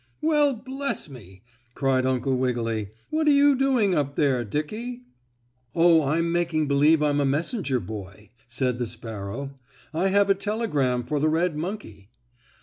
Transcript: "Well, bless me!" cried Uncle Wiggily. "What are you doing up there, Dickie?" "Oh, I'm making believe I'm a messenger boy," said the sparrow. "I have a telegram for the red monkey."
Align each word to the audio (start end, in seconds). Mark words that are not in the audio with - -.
"Well, 0.19 0.55
bless 0.55 1.07
me!" 1.09 1.43
cried 1.75 2.07
Uncle 2.07 2.35
Wiggily. 2.35 2.89
"What 3.11 3.27
are 3.27 3.31
you 3.31 3.55
doing 3.55 3.93
up 3.93 4.15
there, 4.15 4.43
Dickie?" 4.43 5.03
"Oh, 5.75 6.03
I'm 6.07 6.31
making 6.31 6.67
believe 6.67 7.03
I'm 7.03 7.19
a 7.21 7.23
messenger 7.25 7.79
boy," 7.79 8.31
said 8.47 8.79
the 8.79 8.87
sparrow. 8.87 9.51
"I 9.93 10.07
have 10.07 10.27
a 10.31 10.33
telegram 10.33 11.03
for 11.03 11.19
the 11.19 11.29
red 11.29 11.55
monkey." 11.55 12.09